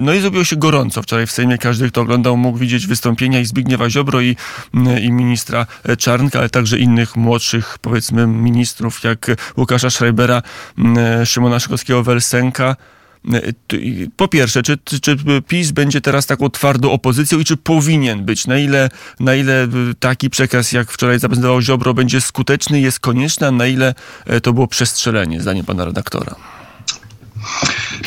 No 0.00 0.14
i 0.14 0.20
zrobiło 0.20 0.44
się 0.44 0.56
gorąco. 0.56 1.02
Wczoraj 1.02 1.26
w 1.26 1.32
Sejmie 1.32 1.58
każdy, 1.58 1.90
kto 1.90 2.00
oglądał, 2.00 2.36
mógł 2.36 2.58
widzieć 2.58 2.86
wystąpienia 2.86 3.40
i 3.40 3.44
Zbigniewa 3.44 3.90
Ziobro 3.90 4.20
i, 4.20 4.36
i 5.02 5.12
ministra 5.12 5.66
Czarnka, 5.98 6.38
ale 6.38 6.48
także 6.48 6.78
innych 6.78 7.16
młodszych, 7.16 7.78
powiedzmy, 7.80 8.26
ministrów, 8.26 9.04
jak 9.04 9.26
Łukasza 9.56 9.90
Schreibera, 9.90 10.42
Szymona 11.24 11.56
Szykowskiego-Welsenka, 11.58 12.76
po 14.16 14.28
pierwsze, 14.28 14.62
czy, 14.62 14.78
czy 15.00 15.16
PiS 15.48 15.70
będzie 15.70 16.00
teraz 16.00 16.26
taką 16.26 16.50
twardą 16.50 16.90
opozycją 16.90 17.38
i 17.38 17.44
czy 17.44 17.56
powinien 17.56 18.24
być? 18.24 18.46
Na 18.46 18.58
ile, 18.58 18.88
na 19.20 19.34
ile 19.34 19.68
taki 20.00 20.30
przekaz, 20.30 20.72
jak 20.72 20.90
wczoraj 20.90 21.18
zaprezentował 21.18 21.62
Ziobro, 21.62 21.94
będzie 21.94 22.20
skuteczny, 22.20 22.80
jest 22.80 23.00
konieczny, 23.00 23.46
a 23.46 23.50
na 23.50 23.66
ile 23.66 23.94
e, 24.26 24.40
to 24.40 24.52
było 24.52 24.66
przestrzelenie, 24.66 25.40
zdaniem 25.40 25.66
pana 25.66 25.84
redaktora? 25.84 26.36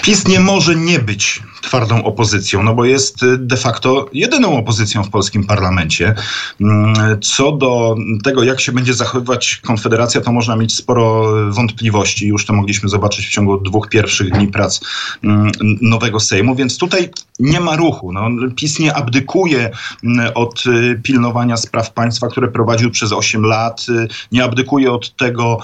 PiS 0.01 0.27
nie 0.27 0.39
może 0.39 0.75
nie 0.75 0.99
być 0.99 1.43
twardą 1.61 2.03
opozycją, 2.03 2.63
no 2.63 2.75
bo 2.75 2.85
jest 2.85 3.23
y, 3.23 3.37
de 3.37 3.57
facto 3.57 4.09
jedyną 4.13 4.57
opozycją 4.57 5.03
w 5.03 5.09
polskim 5.09 5.43
parlamencie. 5.43 6.15
Mm, 6.61 6.93
co 7.21 7.51
do 7.51 7.95
tego, 8.23 8.43
jak 8.43 8.59
się 8.61 8.71
będzie 8.71 8.93
zachowywać 8.93 9.61
Konfederacja, 9.65 10.21
to 10.21 10.31
można 10.31 10.55
mieć 10.55 10.75
sporo 10.75 11.33
wątpliwości. 11.51 12.27
Już 12.27 12.45
to 12.45 12.53
mogliśmy 12.53 12.89
zobaczyć 12.89 13.27
w 13.27 13.31
ciągu 13.31 13.57
dwóch 13.57 13.89
pierwszych 13.89 14.31
dni 14.31 14.47
prac 14.47 14.79
mm, 15.23 15.51
nowego 15.81 16.19
Sejmu, 16.19 16.55
więc 16.55 16.77
tutaj 16.77 17.09
nie 17.39 17.59
ma 17.59 17.75
ruchu. 17.75 18.13
No, 18.13 18.29
PiS 18.55 18.79
nie 18.79 18.95
abdykuje 18.95 19.71
mm, 20.03 20.31
od 20.35 20.63
y, 20.65 20.99
pilnowania 21.03 21.57
spraw 21.57 21.93
państwa, 21.93 22.27
które 22.27 22.47
prowadził 22.47 22.91
przez 22.91 23.11
8 23.11 23.45
lat, 23.45 23.85
y, 23.89 24.07
nie 24.31 24.43
abdykuje 24.43 24.91
od 24.91 25.15
tego 25.15 25.59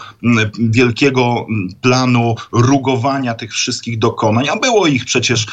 wielkiego 0.59 1.47
planu 1.81 2.35
rugowania 2.51 3.33
tych 3.33 3.53
wszystkich 3.53 3.99
dokonań, 3.99 4.49
a 4.49 4.55
było 4.55 4.87
ich 4.87 5.05
przecież 5.05 5.47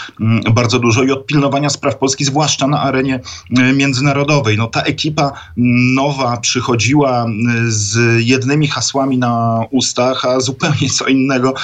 bardzo 0.54 0.78
dużo 0.78 1.02
i 1.02 1.10
od 1.10 1.26
pilnowania 1.26 1.70
spraw 1.70 1.98
Polski, 1.98 2.24
zwłaszcza 2.24 2.66
na 2.66 2.80
arenie 2.80 3.20
e, 3.58 3.72
międzynarodowej. 3.72 4.58
No, 4.58 4.66
ta 4.66 4.82
ekipa 4.82 5.32
nowa 5.56 6.36
przychodziła 6.36 7.26
z 7.68 7.98
jednymi 8.24 8.68
hasłami 8.68 9.18
na 9.18 9.64
ustach, 9.70 10.24
a 10.24 10.40
zupełnie 10.40 10.90
co 10.90 11.06
innego 11.06 11.54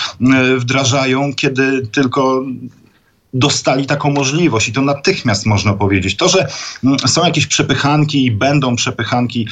wdrażają, 0.58 1.34
kiedy 1.34 1.86
tylko 1.86 2.44
dostali 3.34 3.86
taką 3.86 4.10
możliwość 4.10 4.68
i 4.68 4.72
to 4.72 4.82
natychmiast 4.82 5.46
można 5.46 5.72
powiedzieć. 5.72 6.16
To, 6.16 6.28
że 6.28 6.48
mm, 6.84 6.98
są 6.98 7.24
jakieś 7.24 7.46
przepychanki 7.46 8.24
i 8.24 8.30
będą 8.30 8.76
przepychanki 8.76 9.48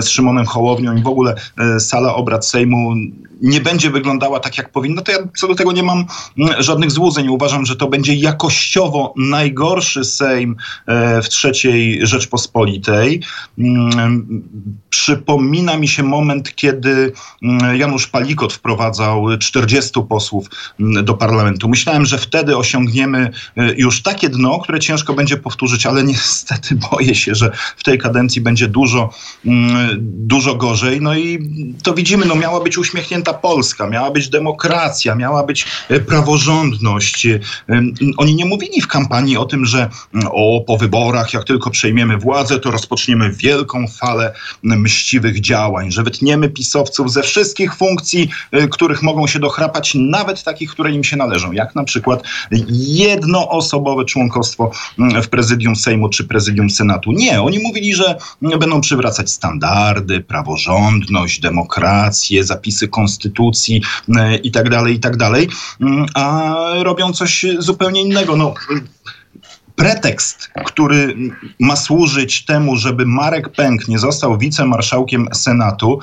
z 0.00 0.08
Szymonem 0.08 0.46
Hołownią 0.46 0.96
i 0.96 1.02
w 1.02 1.06
ogóle 1.06 1.34
sala 1.78 2.14
obrad 2.14 2.46
Sejmu 2.46 2.94
nie 3.40 3.60
będzie 3.60 3.90
wyglądała 3.90 4.40
tak, 4.40 4.58
jak 4.58 4.72
powinno, 4.72 5.02
to 5.02 5.12
ja 5.12 5.18
co 5.36 5.48
do 5.48 5.54
tego 5.54 5.72
nie 5.72 5.82
mam 5.82 6.04
mm, 6.38 6.62
żadnych 6.62 6.90
złudzeń. 6.90 7.28
Uważam, 7.28 7.66
że 7.66 7.76
to 7.76 7.88
będzie 7.88 8.14
jakościowo 8.14 9.14
najgorszy 9.16 10.04
Sejm 10.04 10.56
e, 10.86 11.22
w 11.22 11.28
trzeciej 11.28 12.06
Rzeczpospolitej. 12.06 13.22
Mm, 13.58 14.42
przypomina 14.90 15.76
mi 15.76 15.88
się 15.88 16.02
moment, 16.02 16.54
kiedy 16.54 17.12
mm, 17.42 17.76
Janusz 17.76 18.06
Palikot 18.06 18.52
wprowadzał 18.52 19.38
40 19.38 19.90
posłów 20.08 20.46
do 20.78 21.14
parlamentu. 21.14 21.68
Myślałem, 21.68 22.06
że 22.06 22.18
wtedy 22.18 22.56
osiągniemy 22.56 23.17
e, 23.18 23.74
już 23.76 24.02
takie 24.02 24.28
dno, 24.28 24.58
które 24.58 24.80
ciężko 24.80 25.14
będzie 25.14 25.36
powtórzyć, 25.36 25.86
ale 25.86 26.04
niestety 26.04 26.76
boję 26.90 27.14
się, 27.14 27.34
że 27.34 27.50
w 27.76 27.84
tej 27.84 27.98
kadencji 27.98 28.40
będzie 28.40 28.68
dużo, 28.68 29.10
dużo 29.98 30.54
gorzej. 30.54 31.00
No 31.00 31.14
i 31.16 31.38
to 31.82 31.94
widzimy, 31.94 32.26
no 32.26 32.34
miała 32.34 32.60
być 32.60 32.78
uśmiechnięta 32.78 33.34
Polska, 33.34 33.86
miała 33.86 34.10
być 34.10 34.28
demokracja, 34.28 35.14
miała 35.14 35.42
być 35.42 35.66
e, 35.88 36.00
praworządność. 36.00 37.26
E, 37.26 37.40
oni 38.16 38.34
nie 38.34 38.44
mówili 38.44 38.80
w 38.80 38.86
kampanii 38.86 39.36
o 39.36 39.44
tym, 39.44 39.66
że 39.66 39.90
o, 40.30 40.64
po 40.66 40.76
wyborach, 40.76 41.32
jak 41.34 41.44
tylko 41.44 41.70
przejmiemy 41.70 42.18
władzę, 42.18 42.60
to 42.60 42.70
rozpoczniemy 42.70 43.32
wielką 43.32 43.86
falę 43.88 44.34
mściwych 44.62 45.40
działań, 45.40 45.92
że 45.92 46.02
wytniemy 46.02 46.48
pisowców 46.48 47.12
ze 47.12 47.22
wszystkich 47.22 47.74
funkcji, 47.74 48.28
których 48.70 49.02
mogą 49.02 49.26
się 49.26 49.38
dochrapać, 49.38 49.92
nawet 49.94 50.42
takich, 50.42 50.70
które 50.70 50.92
im 50.92 51.04
się 51.04 51.16
należą, 51.16 51.52
jak 51.52 51.74
na 51.74 51.84
przykład 51.84 52.22
jednoosobowe 52.98 54.04
członkostwo 54.04 54.70
w 55.22 55.28
prezydium 55.28 55.76
Sejmu 55.76 56.08
czy 56.08 56.24
prezydium 56.24 56.70
Senatu. 56.70 57.12
Nie, 57.12 57.42
oni 57.42 57.58
mówili, 57.58 57.94
że 57.94 58.18
będą 58.42 58.80
przywracać 58.80 59.30
standardy, 59.30 60.20
praworządność, 60.20 61.40
demokrację, 61.40 62.44
zapisy 62.44 62.88
konstytucji 62.88 63.82
e, 64.16 64.36
i 64.36 64.50
tak 64.50 64.70
dalej, 64.70 64.94
i 64.94 65.00
tak 65.00 65.16
dalej, 65.16 65.48
mm, 65.80 66.06
a 66.14 66.54
robią 66.82 67.12
coś 67.12 67.46
zupełnie 67.58 68.02
innego. 68.02 68.36
No, 68.36 68.54
pretekst, 69.78 70.50
który 70.66 71.14
ma 71.60 71.76
służyć 71.76 72.44
temu, 72.44 72.76
żeby 72.76 73.06
Marek 73.06 73.48
Pęk 73.48 73.88
nie 73.88 73.98
został 73.98 74.38
wicemarszałkiem 74.38 75.28
Senatu, 75.32 75.98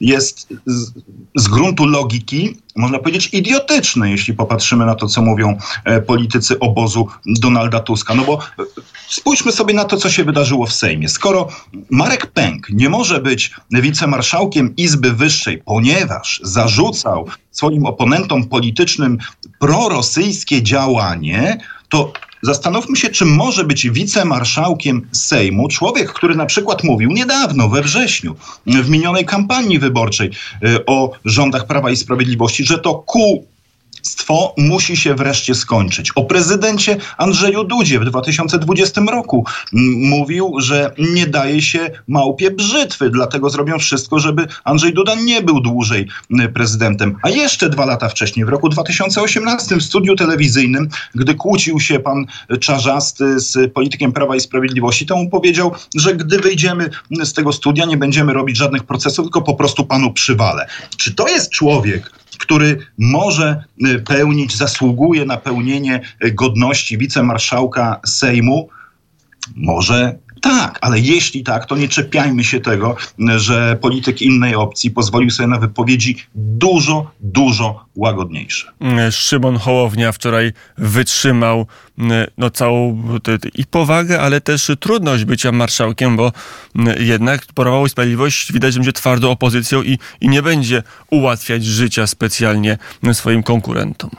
jest 0.00 0.48
z, 0.66 0.92
z, 1.34 1.48
gruntu 1.48 1.86
logiki, 1.86 2.56
można 2.76 2.98
powiedzieć, 2.98 3.28
idiotyczny, 3.32 4.10
jeśli 4.10 4.34
popatrzymy 4.34 4.86
na 4.86 4.94
to, 4.94 5.06
co 5.06 5.22
mówią 5.22 5.58
e, 5.84 6.00
politycy 6.00 6.58
obozu 6.58 7.08
Donalda 7.26 7.80
Tuska. 7.80 8.14
No 8.14 8.24
bo 8.24 8.34
e, 8.34 8.64
spójrzmy 9.08 9.52
sobie 9.52 9.74
na 9.74 9.84
to, 9.84 9.96
co 9.96 10.10
się 10.10 10.24
wydarzyło 10.24 10.66
w 10.66 10.72
Sejmie. 10.72 11.08
Skoro 11.08 11.48
Marek 11.90 12.26
Pęk 12.26 12.70
nie 12.70 12.88
może 12.88 13.20
być 13.20 13.54
wicemarszałkiem 13.70 14.76
Izby 14.76 15.12
Wyższej, 15.12 15.58
ponieważ 15.58 16.40
zarzucał 16.44 17.28
swoim 17.50 17.86
oponentom 17.86 18.48
politycznym 18.48 19.18
prorosyjskie 19.58 20.62
działanie, 20.62 21.58
to 21.88 22.12
Zastanówmy 22.42 22.96
się, 22.96 23.10
czy 23.10 23.24
może 23.24 23.64
być 23.64 23.90
wicemarszałkiem 23.90 25.08
Sejmu 25.12 25.68
człowiek, 25.68 26.12
który 26.12 26.34
na 26.34 26.46
przykład 26.46 26.84
mówił 26.84 27.10
niedawno, 27.10 27.68
we 27.68 27.82
wrześniu, 27.82 28.36
w 28.66 28.90
minionej 28.90 29.24
kampanii 29.24 29.78
wyborczej 29.78 30.30
y, 30.64 30.86
o 30.86 31.12
rządach 31.24 31.66
Prawa 31.66 31.90
i 31.90 31.96
Sprawiedliwości, 31.96 32.64
że 32.64 32.78
to 32.78 32.94
ku 32.94 33.51
Stwo 34.02 34.54
musi 34.58 34.96
się 34.96 35.14
wreszcie 35.14 35.54
skończyć. 35.54 36.10
O 36.14 36.24
prezydencie 36.24 36.96
Andrzeju 37.18 37.64
Dudzie 37.64 38.00
w 38.00 38.04
2020 38.04 39.00
roku 39.00 39.44
mówił, 39.96 40.54
że 40.58 40.94
nie 40.98 41.26
daje 41.26 41.62
się 41.62 41.90
małpie 42.08 42.50
brzytwy, 42.50 43.10
dlatego 43.10 43.50
zrobią 43.50 43.78
wszystko, 43.78 44.18
żeby 44.18 44.46
Andrzej 44.64 44.94
Duda 44.94 45.14
nie 45.14 45.42
był 45.42 45.60
dłużej 45.60 46.08
prezydentem. 46.54 47.16
A 47.22 47.28
jeszcze 47.28 47.70
dwa 47.70 47.84
lata 47.84 48.08
wcześniej, 48.08 48.46
w 48.46 48.48
roku 48.48 48.68
2018 48.68 49.76
w 49.76 49.82
studiu 49.82 50.16
telewizyjnym, 50.16 50.88
gdy 51.14 51.34
kłócił 51.34 51.80
się 51.80 52.00
pan 52.00 52.26
Czarzasty 52.60 53.40
z 53.40 53.72
politykiem 53.72 54.12
Prawa 54.12 54.36
i 54.36 54.40
Sprawiedliwości, 54.40 55.06
to 55.06 55.16
mu 55.16 55.30
powiedział, 55.30 55.72
że 55.96 56.14
gdy 56.16 56.38
wyjdziemy 56.38 56.90
z 57.24 57.32
tego 57.32 57.52
studia, 57.52 57.84
nie 57.84 57.96
będziemy 57.96 58.32
robić 58.32 58.56
żadnych 58.56 58.84
procesów, 58.84 59.24
tylko 59.24 59.42
po 59.42 59.54
prostu 59.54 59.84
panu 59.84 60.12
przywalę. 60.12 60.66
Czy 60.96 61.14
to 61.14 61.28
jest 61.28 61.50
człowiek, 61.50 62.21
który 62.38 62.78
może 62.98 63.64
y, 63.86 63.98
pełnić, 63.98 64.56
zasługuje 64.56 65.24
na 65.24 65.36
pełnienie 65.36 66.00
y, 66.24 66.32
godności 66.32 66.98
wicemarszałka 66.98 68.00
Sejmu? 68.06 68.68
Może 69.56 70.18
tak, 70.42 70.78
ale 70.80 71.00
jeśli 71.00 71.42
tak, 71.42 71.66
to 71.66 71.76
nie 71.76 71.88
czepiajmy 71.88 72.44
się 72.44 72.60
tego, 72.60 72.96
że 73.36 73.78
polityk 73.80 74.22
innej 74.22 74.54
opcji 74.54 74.90
pozwolił 74.90 75.30
sobie 75.30 75.46
na 75.46 75.58
wypowiedzi 75.58 76.16
dużo, 76.34 77.10
dużo 77.20 77.84
łagodniejsze. 77.94 78.72
Szymon 79.10 79.56
Hołownia 79.56 80.12
wczoraj 80.12 80.52
wytrzymał 80.78 81.66
no, 82.38 82.50
całą 82.50 83.02
i 83.54 83.66
powagę, 83.66 84.20
ale 84.20 84.40
też 84.40 84.70
trudność 84.80 85.24
bycia 85.24 85.52
marszałkiem, 85.52 86.16
bo 86.16 86.32
jednak 86.98 87.46
Prawo 87.46 87.86
i 87.86 87.88
Sprawiedliwość 87.88 88.52
widać, 88.52 88.72
że 88.72 88.80
będzie 88.80 88.92
twardą 88.92 89.30
opozycją 89.30 89.82
i, 89.82 89.98
i 90.20 90.28
nie 90.28 90.42
będzie 90.42 90.82
ułatwiać 91.10 91.64
życia 91.64 92.06
specjalnie 92.06 92.78
swoim 93.12 93.42
konkurentom. 93.42 94.10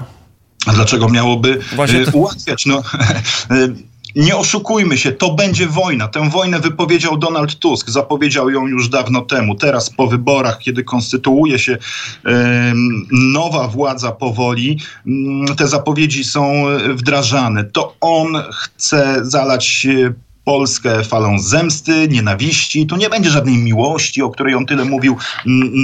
A 0.65 0.73
dlaczego 0.73 1.09
miałoby 1.09 1.59
Właśnie 1.75 2.05
to... 2.05 2.11
ułatwiać? 2.11 2.65
No, 2.65 2.83
nie 4.15 4.35
oszukujmy 4.37 4.97
się, 4.97 5.11
to 5.11 5.33
będzie 5.33 5.67
wojna. 5.67 6.07
Tę 6.07 6.29
wojnę 6.29 6.59
wypowiedział 6.59 7.17
Donald 7.17 7.59
Tusk, 7.59 7.89
zapowiedział 7.89 8.49
ją 8.49 8.67
już 8.67 8.89
dawno 8.89 9.21
temu. 9.21 9.55
Teraz 9.55 9.89
po 9.89 10.07
wyborach, 10.07 10.59
kiedy 10.59 10.83
konstytuuje 10.83 11.59
się 11.59 11.77
nowa 13.11 13.67
władza 13.67 14.11
powoli, 14.11 14.79
mm, 15.07 15.55
te 15.55 15.67
zapowiedzi 15.67 16.23
są 16.23 16.63
wdrażane. 16.95 17.63
To 17.63 17.95
on 18.01 18.43
chce 18.51 19.19
zalać 19.21 19.87
Polskę 20.45 21.03
falą 21.03 21.39
zemsty, 21.39 22.07
nienawiści. 22.07 22.87
Tu 22.87 22.95
nie 22.95 23.09
będzie 23.09 23.29
żadnej 23.29 23.57
miłości, 23.57 24.21
o 24.21 24.29
której 24.29 24.55
on 24.55 24.65
tyle 24.65 24.85
mówił 24.85 25.17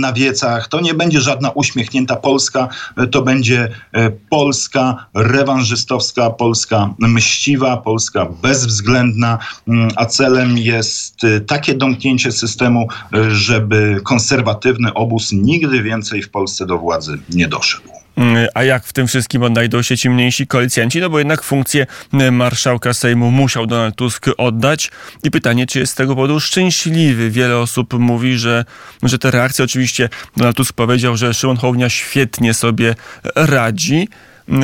na 0.02 0.14
wiecach. 0.14 0.68
To 0.68 0.82
nie 0.82 0.94
będzie 0.94 1.22
żadna 1.22 1.50
uśmiechnięta 1.50 2.16
Polska. 2.16 2.70
To 3.12 3.22
będzie 3.22 3.70
e, 3.94 4.10
Polska 4.10 5.06
rewanżystowska, 5.14 6.30
Polska 6.30 6.94
mściwa, 7.00 7.78
Polska 7.78 8.26
bezwzględna, 8.42 9.38
mm, 9.68 9.90
a 9.96 10.06
celem 10.06 10.58
jest 10.58 11.24
e, 11.24 11.40
takie 11.40 11.74
domknięcie 11.74 12.32
systemu, 12.32 12.88
e, 13.14 13.32
żeby 13.32 14.02
konserwatywny 14.04 14.94
obóz 14.94 15.32
nigdy 15.32 15.84
więcej 15.84 16.22
w 16.22 16.30
Polsce 16.30 16.66
do 16.66 16.78
władzy 16.78 17.20
nie 17.30 17.48
doszedł. 17.48 17.99
Mm, 18.20 18.48
a 18.54 18.64
jak 18.64 18.86
w 18.86 18.94
tym 18.94 19.08
wszystkim 19.08 19.44
odnajdą 19.44 19.82
się 19.82 19.98
ci 19.98 20.10
mniejsi 20.10 20.48
koalicjanci? 20.48 21.00
No 21.00 21.10
bo 21.10 21.20
jednak 21.20 21.44
funkcję 21.44 21.88
mm, 22.14 22.36
marszałka 22.36 22.94
Sejmu 22.94 23.32
musiał 23.32 23.68
Donald 23.68 23.96
Tusk 23.96 24.26
oddać. 24.38 24.92
I 25.24 25.32
pytanie, 25.32 25.68
czy 25.68 25.80
jest 25.80 25.92
z 25.92 25.96
tego 25.96 26.16
powodu 26.16 26.40
szczęśliwy? 26.40 27.30
Wiele 27.30 27.58
osób 27.58 27.94
mówi, 27.94 28.38
że, 28.38 28.66
że 29.04 29.20
te 29.20 29.32
reakcje, 29.32 29.66
oczywiście 29.66 30.10
Donald 30.38 30.58
Tusk 30.58 30.74
powiedział, 30.74 31.18
że 31.18 31.34
Szymon 31.34 31.58
Hołownia 31.58 31.90
świetnie 31.90 32.54
sobie 32.54 32.96
radzi 33.36 34.08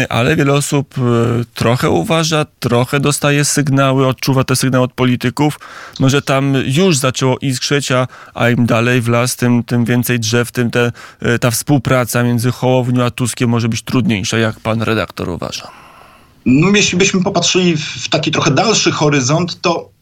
ale 0.10 0.36
wiele 0.36 0.54
osób 0.54 0.96
e, 0.98 1.02
trochę 1.54 1.90
uważa, 1.90 2.46
trochę 2.60 3.00
dostaje 3.00 3.46
sygnały, 3.46 4.08
odczuwa 4.08 4.44
te 4.44 4.56
sygnały 4.56 4.84
od 4.84 4.94
polityków, 4.94 5.60
no, 6.00 6.10
że 6.10 6.22
tam 6.22 6.54
już 6.66 6.98
zaczęło 6.98 7.38
iskrzeć, 7.38 7.92
a, 7.92 8.08
a 8.34 8.50
im 8.50 8.66
dalej 8.66 9.02
w 9.02 9.08
las, 9.08 9.36
tym, 9.36 9.64
tym 9.64 9.86
więcej 9.86 10.20
drzew, 10.20 10.52
tym 10.52 10.72
te, 10.72 10.92
e, 11.22 11.40
ta 11.40 11.52
współpraca 11.52 12.24
między 12.24 12.52
Hołownią 12.52 13.04
a 13.04 13.12
Tuskiem 13.12 13.50
może 13.50 13.70
być 13.70 13.82
trudniejsza, 13.82 14.38
jak 14.38 14.60
pan 14.60 14.82
redaktor 14.82 15.30
uważa. 15.30 15.68
No, 16.46 16.68
jeśli 16.76 16.98
byśmy 16.98 17.24
popatrzyli 17.24 17.78
w 17.78 18.10
taki 18.10 18.32
trochę 18.32 18.52
dalszy 18.52 18.92
horyzont, 18.92 19.62
to 19.62 19.95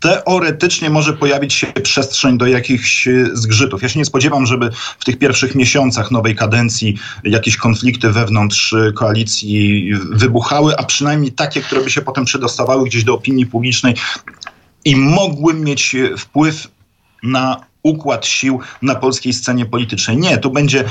teoretycznie 0.00 0.90
może 0.90 1.12
pojawić 1.12 1.54
się 1.54 1.66
przestrzeń 1.66 2.38
do 2.38 2.46
jakichś 2.46 3.08
e, 3.08 3.26
zgrzytów. 3.32 3.82
Ja 3.82 3.88
się 3.88 3.98
nie 3.98 4.04
spodziewam, 4.04 4.46
żeby 4.46 4.70
w 4.98 5.04
tych 5.04 5.18
pierwszych 5.18 5.54
miesiącach 5.54 6.10
nowej 6.10 6.36
kadencji 6.36 6.98
jakieś 7.24 7.56
konflikty 7.56 8.10
wewnątrz 8.10 8.72
e, 8.72 8.92
koalicji 8.92 9.90
wybuchały, 10.10 10.76
a 10.76 10.84
przynajmniej 10.84 11.32
takie, 11.32 11.60
które 11.60 11.80
by 11.80 11.90
się 11.90 12.02
potem 12.02 12.24
przedostawały 12.24 12.84
gdzieś 12.84 13.04
do 13.04 13.14
opinii 13.14 13.46
publicznej 13.46 13.94
i 14.84 14.96
mogły 14.96 15.54
mieć 15.54 15.94
e, 15.94 16.16
wpływ 16.16 16.68
na 17.22 17.66
układ 17.86 18.26
sił 18.26 18.60
na 18.82 18.94
polskiej 18.94 19.32
scenie 19.32 19.66
politycznej. 19.66 20.16
Nie, 20.16 20.38
tu 20.38 20.50
będzie 20.50 20.84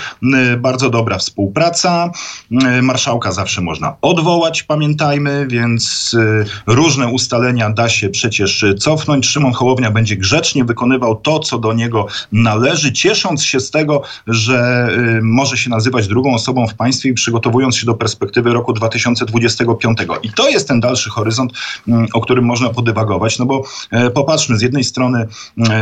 bardzo 0.58 0.90
dobra 0.90 1.18
współpraca. 1.18 2.12
Marszałka 2.82 3.32
zawsze 3.32 3.62
można 3.62 3.96
odwołać, 4.02 4.64
pamiętajmy, 4.64 5.48
więc 5.50 6.14
y, 6.14 6.46
różne 6.68 7.08
ustalenia 7.08 7.70
da 7.70 7.90
się 7.90 8.10
przecież 8.10 8.66
cofnąć. 8.80 9.28
Szymon 9.28 9.54
Hołownia 9.54 9.92
będzie 9.92 10.16
grzecznie 10.16 10.66
wykonywał 10.66 11.16
to, 11.16 11.40
co 11.40 11.60
do 11.60 11.74
niego 11.74 12.08
należy, 12.32 12.94
ciesząc 12.94 13.44
się 13.44 13.60
z 13.60 13.72
tego, 13.72 14.02
że 14.28 14.90
y, 15.18 15.22
może 15.22 15.58
się 15.58 15.70
nazywać 15.70 16.08
drugą 16.08 16.34
osobą 16.34 16.68
w 16.68 16.74
państwie 16.74 17.10
i 17.10 17.14
przygotowując 17.14 17.78
się 17.78 17.86
do 17.86 17.94
perspektywy 17.94 18.54
roku 18.54 18.74
2025. 18.74 19.98
I 20.24 20.30
to 20.30 20.50
jest 20.50 20.68
ten 20.68 20.80
dalszy 20.80 21.10
horyzont, 21.10 21.54
o 22.14 22.22
którym 22.22 22.46
można 22.46 22.70
podywagować, 22.70 23.40
no 23.40 23.46
bo 23.46 23.64
e, 23.92 24.10
popatrzmy, 24.10 24.58
z 24.58 24.62
jednej 24.62 24.84
strony 24.84 25.28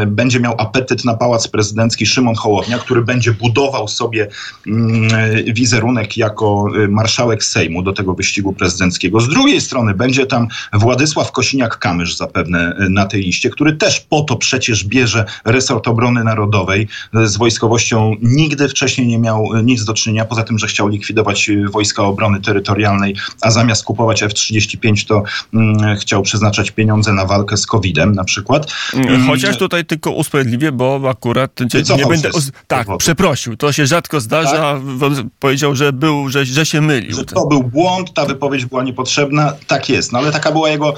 będzie 0.08 0.40
miał 0.40 0.56
apetyt 0.58 1.03
na 1.04 1.14
pałac 1.14 1.48
prezydencki 1.48 2.06
Szymon 2.06 2.36
Hołownia, 2.36 2.80
który 2.80 3.02
będzie 3.02 3.32
budował 3.32 3.88
sobie 3.88 4.28
mm, 4.68 5.10
wizerunek 5.54 6.18
jako 6.18 6.66
y, 6.84 6.88
marszałek 6.88 7.44
Sejmu 7.44 7.82
do 7.82 7.94
tego 7.94 8.14
wyścigu 8.14 8.54
prezydenckiego. 8.54 9.20
Z 9.20 9.30
drugiej 9.30 9.62
strony 9.62 9.94
będzie 9.94 10.26
tam 10.26 10.48
Władysław 10.74 11.32
Kosiniak-Kamysz 11.32 12.18
zapewne 12.18 12.78
y, 12.80 12.90
na 12.90 13.06
tej 13.06 13.22
liście, 13.22 13.50
który 13.50 13.74
też 13.74 14.00
po 14.00 14.22
to 14.22 14.36
przecież 14.36 14.86
bierze 14.86 15.26
resort 15.46 15.88
obrony 15.88 16.24
narodowej. 16.24 16.88
Z 17.14 17.38
wojskowością 17.38 18.16
nigdy 18.22 18.70
wcześniej 18.70 19.08
nie 19.08 19.18
miał 19.20 19.56
y, 19.56 19.64
nic 19.64 19.86
do 19.86 19.94
czynienia, 19.94 20.26
poza 20.26 20.44
tym, 20.44 20.60
że 20.60 20.68
chciał 20.68 20.88
likwidować 20.88 21.52
wojska 21.72 22.04
obrony 22.04 22.42
terytorialnej, 22.42 23.16
a 23.42 23.52
zamiast 23.52 23.84
kupować 23.84 24.24
F-35 24.24 25.08
to 25.08 25.24
mm, 25.54 25.98
chciał 25.98 26.22
przeznaczać 26.22 26.72
pieniądze 26.72 27.14
na 27.14 27.26
walkę 27.26 27.58
z 27.58 27.66
COVID-em 27.66 28.16
na 28.16 28.24
przykład. 28.24 28.72
Chociaż 29.28 29.58
tutaj 29.58 29.86
tylko 29.86 30.12
usprawiedliwię, 30.12 30.72
bo 30.72 30.93
akurat 31.10 31.60
nie 31.98 32.06
będę. 32.06 32.30
tak, 32.68 32.88
przeprosił. 32.98 33.58
To 33.58 33.72
się 33.72 33.88
rzadko 33.88 34.22
zdarza. 34.22 34.80
Tak? 35.00 35.26
Powiedział, 35.40 35.76
że 35.76 35.94
był, 35.94 36.30
że, 36.30 36.46
że 36.46 36.66
się 36.66 36.82
mylił. 36.82 37.16
Że 37.16 37.26
to 37.26 37.48
był 37.48 37.64
błąd, 37.64 38.14
ta 38.14 38.26
wypowiedź 38.26 38.66
była 38.66 38.84
niepotrzebna. 38.84 39.54
Tak 39.68 39.90
jest. 39.90 40.12
No 40.12 40.20
ale 40.20 40.32
taka 40.32 40.52
była 40.52 40.70
jego 40.70 40.94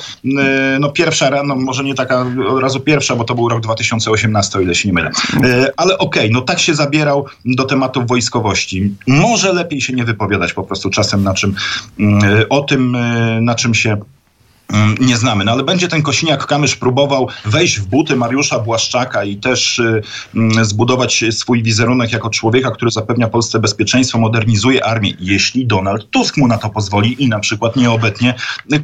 no, 0.79 0.89
pierwsza, 0.89 1.43
no 1.43 1.55
może 1.55 1.84
nie 1.84 1.95
taka 1.95 2.25
od 2.49 2.62
razu 2.62 2.79
pierwsza, 2.79 3.15
bo 3.15 3.23
to 3.23 3.36
był 3.36 3.49
rok 3.49 3.62
2018, 3.62 4.60
o 4.60 4.62
ile 4.62 4.75
się 4.75 4.89
nie 4.89 4.93
mylę. 4.93 5.12
E, 5.43 5.71
ale 5.77 5.97
okej, 5.97 6.23
okay, 6.23 6.34
no 6.34 6.41
tak 6.41 6.60
się 6.60 6.75
zabierał 6.75 7.25
do 7.45 7.63
tematów 7.63 8.08
wojskowości. 8.08 8.95
Może 9.08 9.53
lepiej 9.53 9.81
się 9.81 9.93
nie 9.93 10.03
wypowiadać 10.03 10.53
po 10.53 10.63
prostu 10.63 10.89
czasem 10.89 11.23
na 11.23 11.34
czym, 11.34 11.55
o 12.49 12.62
tym, 12.62 12.95
e, 12.95 13.41
na 13.41 13.55
czym 13.55 13.73
się 13.73 13.86
Mm, 13.89 14.14
nie 14.99 15.17
znamy. 15.17 15.45
No 15.45 15.51
ale 15.51 15.63
będzie 15.63 15.88
ten 15.88 16.01
Kosiniak-Kamysz 16.01 16.75
próbował 16.75 17.28
wejść 17.45 17.80
w 17.80 17.86
buty 17.86 18.15
Mariusza 18.15 18.60
Błaszczaka 18.60 19.23
i 19.23 19.38
też 19.38 19.80
y, 19.80 20.01
y, 20.62 20.65
zbudować 20.65 21.25
swój 21.32 21.63
wizerunek 21.63 22.12
jako 22.12 22.30
człowieka, 22.30 22.71
który 22.71 22.91
zapewnia 22.91 23.28
Polsce 23.28 23.60
bezpieczeństwo, 23.60 24.17
modernizuje 24.17 24.86
armię, 24.86 25.13
jeśli 25.19 25.67
Donald 25.67 26.10
Tusk 26.10 26.38
mu 26.38 26.47
na 26.47 26.58
to 26.58 26.69
pozwoli 26.69 27.23
i 27.23 27.30
na 27.30 27.39
przykład 27.39 27.75
nie 27.75 27.91
obetnie 27.91 28.34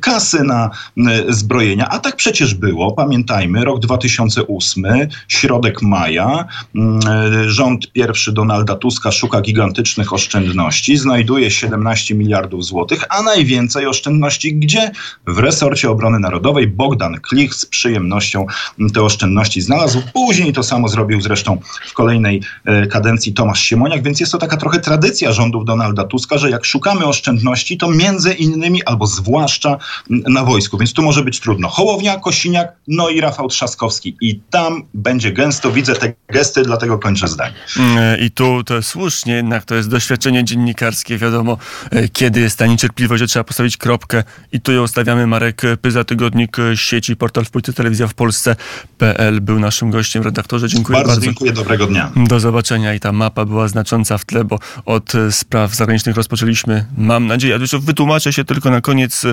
kasy 0.01 0.43
na 0.43 0.69
y, 0.97 1.01
zbrojenia. 1.33 1.87
A 1.89 1.99
tak 1.99 2.15
przecież 2.15 2.53
było, 2.53 2.91
pamiętajmy, 2.91 3.65
rok 3.65 3.79
2008, 3.79 4.85
środek 5.27 5.81
maja, 5.81 6.45
y, 6.75 7.49
rząd 7.49 7.91
pierwszy 7.91 8.31
Donalda 8.31 8.75
Tuska 8.75 9.11
szuka 9.11 9.41
gigantycznych 9.41 10.13
oszczędności, 10.13 10.97
znajduje 10.97 11.51
17 11.51 12.15
miliardów 12.15 12.65
złotych, 12.65 13.03
a 13.09 13.21
najwięcej 13.21 13.85
oszczędności 13.87 14.55
gdzie? 14.55 14.91
W 15.27 15.37
resorcie 15.37 15.70
resorcie 15.71 15.89
obrony 15.89 16.19
narodowej. 16.19 16.67
Bogdan 16.67 17.19
Klich 17.21 17.55
z 17.55 17.65
przyjemnością 17.65 18.45
te 18.93 19.01
oszczędności 19.01 19.61
znalazł. 19.61 20.01
Później 20.13 20.53
to 20.53 20.63
samo 20.63 20.87
zrobił 20.87 21.21
zresztą 21.21 21.57
w 21.87 21.93
kolejnej 21.93 22.41
e, 22.65 22.87
kadencji 22.87 23.33
Tomasz 23.33 23.61
Siemoniak, 23.61 24.03
więc 24.03 24.19
jest 24.19 24.31
to 24.31 24.37
taka 24.37 24.57
trochę 24.57 24.79
tradycja 24.79 25.31
rządów 25.31 25.65
Donalda 25.65 26.03
Tuska, 26.03 26.37
że 26.37 26.49
jak 26.49 26.65
szukamy 26.65 27.05
oszczędności, 27.05 27.77
to 27.77 27.91
między 27.91 28.33
innymi 28.33 28.83
albo 28.83 29.07
zwłaszcza 29.07 29.77
na 30.09 30.43
wojsku, 30.43 30.77
więc 30.77 30.93
tu 30.93 31.01
może 31.01 31.23
być 31.23 31.39
trudno. 31.39 31.69
Hołownia, 31.69 32.19
Kosiniak, 32.19 32.73
no 32.87 33.09
i 33.09 33.21
Rafał 33.21 33.47
Trzaskowski. 33.47 34.17
I 34.21 34.39
tam 34.49 34.83
będzie 34.93 35.31
gęsto, 35.31 35.71
widzę 35.71 35.95
te 35.95 36.13
gesty, 36.29 36.61
dlatego 36.61 36.99
kończę 36.99 37.27
zdanie. 37.27 37.53
Mm, 37.79 38.19
I 38.19 38.31
tu 38.31 38.63
to 38.63 38.83
słusznie, 38.83 39.33
jednak 39.33 39.65
to 39.65 39.75
jest 39.75 39.89
doświadczenie 39.89 40.43
dziennikarskie, 40.43 41.17
wiadomo, 41.17 41.57
e, 41.91 42.07
kiedy 42.07 42.39
jest 42.39 42.57
ta 42.57 42.65
niecierpliwość, 42.65 43.19
że 43.19 43.27
trzeba 43.27 43.43
postawić 43.43 43.77
kropkę 43.77 44.23
i 44.51 44.61
tu 44.61 44.71
ją 44.71 44.87
stawiamy 44.87 45.27
Marek 45.27 45.60
Pyza, 45.81 46.03
tygodnik 46.03 46.57
sieci, 46.75 47.15
portal 47.15 47.45
w 47.45 47.49
Polsce, 47.49 47.73
telewizja 47.73 48.07
w 48.07 48.13
Polsce.pl 48.13 49.41
był 49.41 49.59
naszym 49.59 49.91
gościem. 49.91 50.23
Redaktorze, 50.23 50.69
dziękuję 50.69 50.97
bardzo. 50.97 51.07
Bardzo 51.07 51.25
dziękuję, 51.25 51.51
dobrego 51.51 51.87
dnia. 51.87 52.11
Do 52.15 52.39
zobaczenia 52.39 52.93
i 52.93 52.99
ta 52.99 53.11
mapa 53.11 53.45
była 53.45 53.67
znacząca 53.67 54.17
w 54.17 54.25
tle, 54.25 54.43
bo 54.43 54.59
od 54.85 55.13
spraw 55.31 55.75
zagranicznych 55.75 56.15
rozpoczęliśmy, 56.15 56.85
mam 56.97 57.27
nadzieję, 57.27 57.59
ja 57.71 57.79
wytłumaczę 57.79 58.33
się 58.33 58.45
tylko 58.45 58.71
na 58.71 58.81
koniec, 58.81 59.23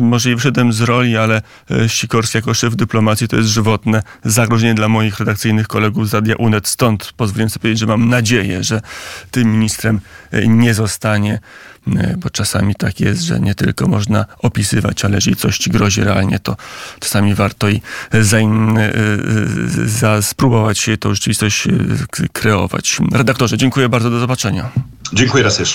może 0.00 0.30
i 0.30 0.34
wyszedłem 0.34 0.72
z 0.72 0.80
roli, 0.80 1.16
ale 1.16 1.42
e, 1.70 1.88
Sikorski 1.88 2.38
jako 2.38 2.54
szef 2.54 2.76
dyplomacji 2.76 3.28
to 3.28 3.36
jest 3.36 3.48
żywotne 3.48 4.02
zagrożenie 4.24 4.74
dla 4.74 4.88
moich 4.88 5.18
redakcyjnych 5.18 5.68
kolegów 5.68 6.08
z 6.08 6.14
Radia 6.14 6.36
UNED. 6.36 6.68
Stąd 6.68 7.12
pozwolę 7.16 7.48
sobie 7.48 7.60
powiedzieć, 7.60 7.78
że 7.80 7.86
mam 7.86 8.08
nadzieję, 8.08 8.64
że 8.64 8.80
tym 9.30 9.52
ministrem 9.52 10.00
e, 10.30 10.48
nie 10.48 10.74
zostanie. 10.74 11.38
E, 11.94 12.16
bo 12.16 12.30
czasami 12.30 12.74
tak 12.74 13.00
jest, 13.00 13.22
że 13.22 13.40
nie 13.40 13.54
tylko 13.54 13.86
można 13.86 14.24
opisywać, 14.38 15.04
ale 15.04 15.14
jeżeli 15.14 15.36
coś 15.36 15.58
ci 15.58 15.70
grozi 15.70 16.04
realnie, 16.04 16.38
to 16.38 16.56
czasami 17.00 17.34
warto 17.34 17.68
i 17.68 17.80
za, 18.20 18.38
e, 18.38 18.42
za 19.86 20.22
spróbować 20.22 20.78
się 20.78 20.96
tą 20.96 21.14
rzeczywistość 21.14 21.66
e, 21.66 21.70
kreować. 22.32 22.98
Redaktorze, 23.12 23.56
dziękuję 23.56 23.88
bardzo, 23.88 24.10
do 24.10 24.18
zobaczenia. 24.18 24.70
Dziękuję 25.12 25.44
raz 25.44 25.58
jeszcze. 25.58 25.74